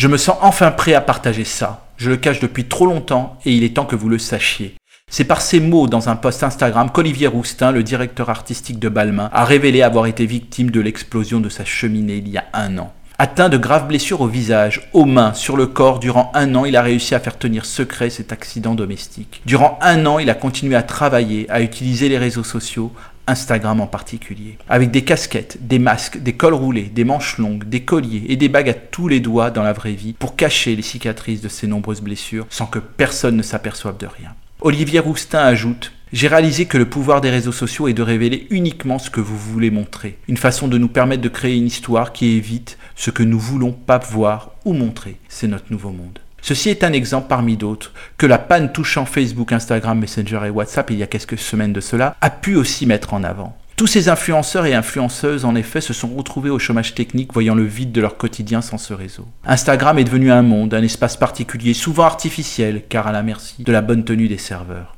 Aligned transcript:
Je 0.00 0.08
me 0.08 0.16
sens 0.16 0.38
enfin 0.40 0.70
prêt 0.70 0.94
à 0.94 1.02
partager 1.02 1.44
ça. 1.44 1.84
Je 1.98 2.08
le 2.08 2.16
cache 2.16 2.40
depuis 2.40 2.64
trop 2.64 2.86
longtemps 2.86 3.38
et 3.44 3.52
il 3.52 3.64
est 3.64 3.76
temps 3.76 3.84
que 3.84 3.96
vous 3.96 4.08
le 4.08 4.18
sachiez. 4.18 4.74
C'est 5.10 5.24
par 5.24 5.42
ces 5.42 5.60
mots 5.60 5.88
dans 5.88 6.08
un 6.08 6.16
post 6.16 6.42
Instagram 6.42 6.88
qu'Olivier 6.90 7.26
Roustin, 7.26 7.70
le 7.70 7.82
directeur 7.82 8.30
artistique 8.30 8.78
de 8.78 8.88
Balmain, 8.88 9.28
a 9.34 9.44
révélé 9.44 9.82
avoir 9.82 10.06
été 10.06 10.24
victime 10.24 10.70
de 10.70 10.80
l'explosion 10.80 11.38
de 11.38 11.50
sa 11.50 11.66
cheminée 11.66 12.16
il 12.16 12.28
y 12.30 12.38
a 12.38 12.46
un 12.54 12.78
an. 12.78 12.94
Atteint 13.18 13.50
de 13.50 13.58
graves 13.58 13.88
blessures 13.88 14.22
au 14.22 14.26
visage, 14.26 14.88
aux 14.94 15.04
mains, 15.04 15.34
sur 15.34 15.58
le 15.58 15.66
corps, 15.66 15.98
durant 15.98 16.32
un 16.32 16.54
an, 16.54 16.64
il 16.64 16.76
a 16.76 16.82
réussi 16.82 17.14
à 17.14 17.20
faire 17.20 17.36
tenir 17.36 17.66
secret 17.66 18.08
cet 18.08 18.32
accident 18.32 18.74
domestique. 18.74 19.42
Durant 19.44 19.78
un 19.82 20.06
an, 20.06 20.18
il 20.18 20.30
a 20.30 20.34
continué 20.34 20.76
à 20.76 20.82
travailler, 20.82 21.44
à 21.50 21.60
utiliser 21.60 22.08
les 22.08 22.16
réseaux 22.16 22.42
sociaux, 22.42 22.90
Instagram 23.30 23.80
en 23.80 23.86
particulier. 23.86 24.58
Avec 24.68 24.90
des 24.90 25.02
casquettes, 25.02 25.58
des 25.66 25.78
masques, 25.78 26.18
des 26.18 26.34
cols 26.34 26.54
roulés, 26.54 26.90
des 26.94 27.04
manches 27.04 27.38
longues, 27.38 27.64
des 27.64 27.80
colliers 27.80 28.24
et 28.28 28.36
des 28.36 28.48
bagues 28.48 28.68
à 28.68 28.74
tous 28.74 29.08
les 29.08 29.20
doigts 29.20 29.50
dans 29.50 29.62
la 29.62 29.72
vraie 29.72 29.92
vie 29.92 30.12
pour 30.12 30.36
cacher 30.36 30.76
les 30.76 30.82
cicatrices 30.82 31.40
de 31.40 31.48
ses 31.48 31.66
nombreuses 31.66 32.02
blessures 32.02 32.46
sans 32.50 32.66
que 32.66 32.78
personne 32.78 33.36
ne 33.36 33.42
s'aperçoive 33.42 33.96
de 33.96 34.06
rien. 34.06 34.34
Olivier 34.60 34.98
Roustin 34.98 35.40
ajoute 35.40 35.92
j'ai 36.12 36.26
réalisé 36.26 36.66
que 36.66 36.76
le 36.76 36.88
pouvoir 36.88 37.20
des 37.20 37.30
réseaux 37.30 37.52
sociaux 37.52 37.86
est 37.86 37.92
de 37.92 38.02
révéler 38.02 38.48
uniquement 38.50 38.98
ce 38.98 39.10
que 39.10 39.20
vous 39.20 39.38
voulez 39.38 39.70
montrer. 39.70 40.18
Une 40.26 40.36
façon 40.36 40.66
de 40.66 40.76
nous 40.76 40.88
permettre 40.88 41.22
de 41.22 41.28
créer 41.28 41.56
une 41.56 41.68
histoire 41.68 42.12
qui 42.12 42.36
évite 42.36 42.78
ce 42.96 43.12
que 43.12 43.22
nous 43.22 43.38
voulons 43.38 43.70
pas 43.70 43.98
voir 43.98 44.50
ou 44.64 44.72
montrer. 44.72 45.18
C'est 45.28 45.46
notre 45.46 45.70
nouveau 45.70 45.90
monde. 45.90 46.18
Ceci 46.42 46.70
est 46.70 46.84
un 46.84 46.92
exemple 46.92 47.28
parmi 47.28 47.56
d'autres 47.56 47.92
que 48.16 48.26
la 48.26 48.38
panne 48.38 48.72
touchant 48.72 49.04
Facebook, 49.04 49.52
Instagram, 49.52 49.98
Messenger 49.98 50.40
et 50.46 50.50
WhatsApp 50.50 50.90
il 50.90 50.98
y 50.98 51.02
a 51.02 51.06
quelques 51.06 51.38
semaines 51.38 51.72
de 51.72 51.80
cela 51.80 52.16
a 52.20 52.30
pu 52.30 52.56
aussi 52.56 52.86
mettre 52.86 53.14
en 53.14 53.22
avant. 53.24 53.56
Tous 53.76 53.86
ces 53.86 54.10
influenceurs 54.10 54.66
et 54.66 54.74
influenceuses, 54.74 55.46
en 55.46 55.54
effet, 55.54 55.80
se 55.80 55.94
sont 55.94 56.08
retrouvés 56.08 56.50
au 56.50 56.58
chômage 56.58 56.94
technique, 56.94 57.32
voyant 57.32 57.54
le 57.54 57.64
vide 57.64 57.92
de 57.92 58.02
leur 58.02 58.18
quotidien 58.18 58.60
sans 58.60 58.76
ce 58.76 58.92
réseau. 58.92 59.26
Instagram 59.46 59.98
est 59.98 60.04
devenu 60.04 60.30
un 60.30 60.42
monde, 60.42 60.74
un 60.74 60.82
espace 60.82 61.16
particulier, 61.16 61.72
souvent 61.72 62.04
artificiel, 62.04 62.82
car 62.90 63.06
à 63.06 63.12
la 63.12 63.22
merci 63.22 63.64
de 63.64 63.72
la 63.72 63.80
bonne 63.80 64.04
tenue 64.04 64.28
des 64.28 64.36
serveurs. 64.36 64.96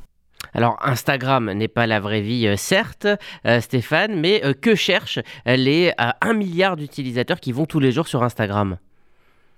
Alors 0.52 0.78
Instagram 0.82 1.52
n'est 1.52 1.68
pas 1.68 1.86
la 1.86 2.00
vraie 2.00 2.20
vie, 2.20 2.46
euh, 2.46 2.56
certes, 2.56 3.06
euh, 3.46 3.60
Stéphane, 3.60 4.18
mais 4.18 4.44
euh, 4.44 4.52
que 4.52 4.74
cherchent 4.74 5.20
les 5.46 5.92
1 6.20 6.34
milliard 6.34 6.76
d'utilisateurs 6.76 7.40
qui 7.40 7.52
vont 7.52 7.66
tous 7.66 7.78
les 7.78 7.92
jours 7.92 8.08
sur 8.08 8.22
Instagram? 8.22 8.78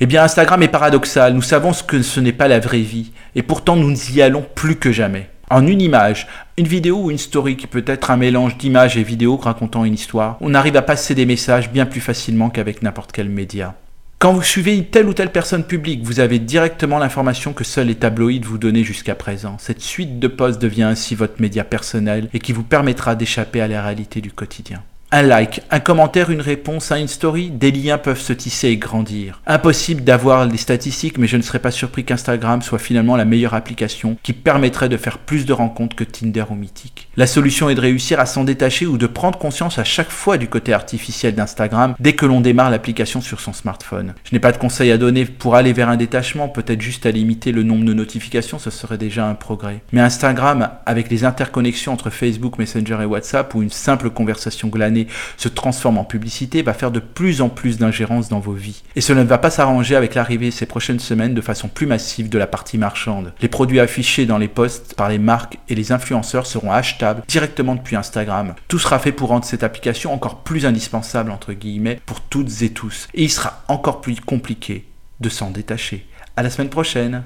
Eh 0.01 0.07
bien, 0.07 0.25
Instagram 0.25 0.63
est 0.63 0.69
paradoxal. 0.69 1.35
Nous 1.35 1.43
savons 1.43 1.73
ce 1.73 1.85
que 1.85 2.03
ce 2.03 2.19
n'est 2.19 2.33
pas 2.33 2.49
la 2.49 2.59
vraie 2.59 2.81
vie. 2.81 3.13
Et 3.37 3.43
pourtant, 3.43 3.77
nous 3.77 4.11
y 4.11 4.23
allons 4.23 4.45
plus 4.55 4.77
que 4.77 4.91
jamais. 4.91 5.31
En 5.51 5.67
une 5.67 5.81
image, 5.81 6.27
une 6.59 6.67
vidéo 6.67 7.05
ou 7.05 7.11
une 7.11 7.19
story 7.19 7.57
qui 7.57 7.67
peut 7.69 7.85
être 7.87 8.11
un 8.11 8.17
mélange 8.17 8.59
d'images 8.59 8.97
et 8.97 9.03
vidéos 9.05 9.37
racontant 9.37 9.85
une 9.85 9.95
histoire, 9.95 10.37
on 10.41 10.55
arrive 10.55 10.77
à 10.77 10.83
passer 10.83 11.15
des 11.15 11.27
messages 11.27 11.71
bien 11.71 11.87
plus 11.87 12.01
facilement 12.01 12.51
qu'avec 12.51 12.83
n'importe 12.83 13.13
quel 13.13 13.29
média. 13.29 13.75
Quand 14.19 14.33
vous 14.33 14.43
suivez 14.43 14.75
une 14.75 14.87
telle 14.87 15.07
ou 15.07 15.13
telle 15.13 15.31
personne 15.31 15.65
publique, 15.65 16.03
vous 16.03 16.19
avez 16.19 16.39
directement 16.39 16.99
l'information 16.99 17.53
que 17.53 17.63
seuls 17.63 17.87
les 17.87 17.95
tabloïds 17.95 18.41
vous 18.41 18.59
donnaient 18.59 18.83
jusqu'à 18.83 19.15
présent. 19.15 19.57
Cette 19.61 19.83
suite 19.83 20.19
de 20.19 20.29
posts 20.29 20.61
devient 20.61 20.85
ainsi 20.85 21.15
votre 21.15 21.41
média 21.43 21.63
personnel 21.63 22.29
et 22.33 22.39
qui 22.39 22.53
vous 22.53 22.63
permettra 22.63 23.15
d'échapper 23.15 23.61
à 23.61 23.69
la 23.69 23.83
réalité 23.83 24.21
du 24.23 24.33
quotidien. 24.33 24.83
Un 25.17 25.23
like, 25.23 25.63
un 25.71 25.79
commentaire, 25.79 26.31
une 26.31 26.41
réponse 26.41 26.91
à 26.91 26.99
une 26.99 27.07
story, 27.07 27.49
des 27.49 27.71
liens 27.71 27.99
peuvent 27.99 28.21
se 28.21 28.33
tisser 28.33 28.71
et 28.71 28.77
grandir. 28.79 29.41
Impossible 29.47 30.03
d'avoir 30.03 30.45
les 30.45 30.57
statistiques, 30.57 31.19
mais 31.19 31.29
je 31.29 31.37
ne 31.37 31.43
serais 31.43 31.61
pas 31.61 31.71
surpris 31.71 32.03
qu'Instagram 32.03 32.63
soit 32.63 32.81
finalement 32.81 33.15
la 33.15 33.25
meilleure 33.25 33.55
application 33.55 34.17
qui 34.25 34.33
permettrait 34.33 34.89
de 34.89 34.97
faire 34.97 35.19
plus 35.19 35.47
de 35.47 35.53
rencontres 35.53 35.95
que 35.95 36.03
Tinder 36.03 36.47
ou 36.51 36.57
Mythique. 36.57 37.07
La 37.17 37.29
solution 37.29 37.71
est 37.71 37.77
de 37.77 37.81
réussir 37.81 38.19
à 38.19 38.27
s'en 38.27 38.43
détacher 38.43 38.87
ou 38.87 38.99
de 38.99 39.07
prendre 39.07 39.39
conscience 39.39 39.79
à 39.79 39.85
chaque 39.85 40.11
fois 40.11 40.37
du 40.37 40.49
côté 40.49 40.73
artificiel 40.73 41.37
d'Instagram 41.37 41.95
dès 42.01 42.15
que 42.15 42.27
l'on 42.27 42.41
démarre 42.41 42.71
l'application 42.71 43.21
sur 43.21 43.39
son 43.39 43.53
smartphone. 43.53 44.15
Je 44.25 44.35
n'ai 44.35 44.41
pas 44.41 44.51
de 44.51 44.59
conseils 44.59 44.91
à 44.91 44.99
donner 44.99 45.27
pour 45.27 45.55
aller 45.55 45.73
vers 45.73 45.91
un 45.91 45.97
détachement, 45.97 46.49
peut-être 46.49 46.83
juste 46.83 47.07
à 47.07 47.13
limiter 47.13 47.53
le 47.53 47.63
nombre 47.63 47.85
de 47.85 47.95
notifications, 47.95 48.59
ce 48.59 48.71
serait 48.71 48.99
déjà 48.99 49.29
un 49.29 49.37
progrès. 49.37 49.81
Mais 49.93 50.01
Instagram, 50.01 50.71
avec 50.87 51.09
les 51.09 51.25
interconnexions 51.25 51.93
entre 51.93 52.11
Facebook, 52.11 52.59
Messenger 52.59 52.99
et 53.03 53.07
WhatsApp 53.07 53.55
ou 53.55 53.63
une 53.63 53.71
simple 53.71 54.11
conversation 54.11 54.67
glanée 54.67 55.04
se 55.37 55.49
transforme 55.49 55.99
en 55.99 56.05
publicité 56.05 56.63
va 56.63 56.75
faire 56.75 56.91
de 56.91 57.01
plus 57.01 57.41
en 57.41 57.49
plus 57.49 57.79
d'ingérence 57.79 58.29
dans 58.29 58.41
vos 58.41 58.53
vies. 58.53 58.83
Et 58.97 59.01
cela 59.01 59.23
ne 59.23 59.29
va 59.29 59.39
pas 59.39 59.51
s'arranger 59.51 59.97
avec 59.97 60.15
l'arrivée 60.15 60.51
ces 60.51 60.67
prochaines 60.67 61.01
semaines 61.01 61.35
de 61.35 61.41
façon 61.41 61.69
plus 61.69 61.87
massive 61.87 62.29
de 62.29 62.39
la 62.39 62.47
partie 62.47 62.79
marchande. 62.79 63.33
Les 63.41 63.49
produits 63.49 63.81
affichés 63.81 64.27
dans 64.27 64.39
les 64.39 64.49
posts 64.49 64.95
par 64.95 65.09
les 65.09 65.19
marques 65.19 65.59
et 65.69 65.75
les 65.75 65.93
influenceurs 65.93 66.47
seront 66.47 66.73
achetables 66.73 67.23
directement 67.29 67.75
depuis 67.75 67.97
Instagram. 67.97 68.55
Tout 68.69 68.79
sera 68.79 68.99
fait 68.99 69.13
pour 69.13 69.29
rendre 69.29 69.45
cette 69.45 69.65
application 69.65 70.13
encore 70.13 70.43
plus 70.43 70.67
indispensable 70.67 71.31
entre 71.31 71.53
guillemets 71.53 72.01
pour 72.07 72.21
toutes 72.21 72.63
et 72.63 72.71
tous. 72.71 73.09
Et 73.15 73.25
il 73.25 73.31
sera 73.31 73.63
encore 73.69 74.01
plus 74.01 74.21
compliqué 74.21 74.87
de 75.21 75.29
s'en 75.29 75.51
détacher. 75.51 76.07
À 76.37 76.43
la 76.43 76.51
semaine 76.51 76.69
prochaine 76.69 77.23